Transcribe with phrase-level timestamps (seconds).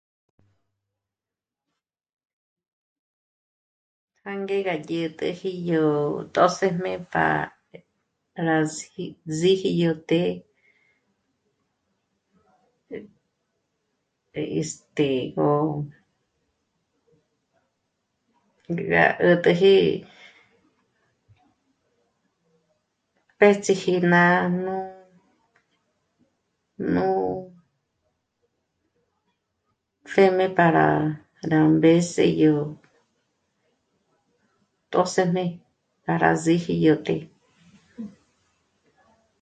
[4.23, 5.85] Jângé gá dyä̀'täji jó
[6.33, 8.57] tjṓsëjme para
[9.37, 10.21] síji yó té.
[14.59, 15.07] este...
[15.35, 15.49] gö...
[18.91, 19.75] gá 'ä̀t'äji
[23.37, 24.75] b'ëch'iji nájnù
[26.93, 27.07] nú
[30.09, 30.85] pjème para
[31.51, 32.55] rá mbés'e yó
[34.91, 35.45] tjṓsëjme
[36.05, 37.17] para síji yó té